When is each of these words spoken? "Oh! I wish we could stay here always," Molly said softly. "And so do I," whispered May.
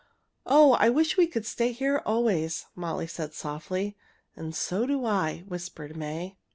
"Oh! 0.47 0.71
I 0.79 0.89
wish 0.89 1.15
we 1.15 1.27
could 1.27 1.45
stay 1.45 1.71
here 1.73 2.01
always," 2.07 2.65
Molly 2.75 3.05
said 3.05 3.35
softly. 3.35 3.95
"And 4.35 4.55
so 4.55 4.87
do 4.87 5.05
I," 5.05 5.43
whispered 5.47 5.95
May. 5.95 6.37